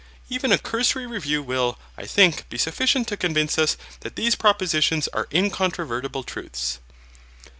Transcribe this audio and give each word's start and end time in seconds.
Even 0.29 0.51
a 0.51 0.57
cursory 0.57 1.05
review 1.05 1.43
will, 1.43 1.77
I 1.95 2.07
think, 2.07 2.49
be 2.49 2.57
sufficient 2.57 3.07
to 3.09 3.15
convince 3.17 3.59
us 3.59 3.77
that 3.99 4.15
these 4.15 4.33
propositions 4.33 5.07
are 5.13 5.27
incontrovertible 5.31 6.23
truths. 6.23 6.79